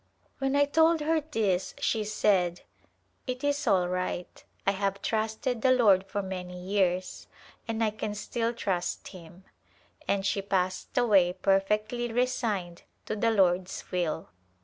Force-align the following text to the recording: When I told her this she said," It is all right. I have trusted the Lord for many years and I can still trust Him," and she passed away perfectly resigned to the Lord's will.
When 0.39 0.55
I 0.55 0.65
told 0.65 1.01
her 1.01 1.21
this 1.21 1.75
she 1.77 2.03
said," 2.03 2.61
It 3.27 3.43
is 3.43 3.67
all 3.67 3.87
right. 3.87 4.43
I 4.65 4.71
have 4.71 5.03
trusted 5.03 5.61
the 5.61 5.71
Lord 5.71 6.07
for 6.07 6.23
many 6.23 6.59
years 6.59 7.27
and 7.67 7.83
I 7.83 7.91
can 7.91 8.15
still 8.15 8.51
trust 8.51 9.09
Him," 9.09 9.43
and 10.07 10.25
she 10.25 10.41
passed 10.41 10.97
away 10.97 11.33
perfectly 11.33 12.11
resigned 12.11 12.81
to 13.05 13.15
the 13.15 13.29
Lord's 13.29 13.91
will. 13.91 14.29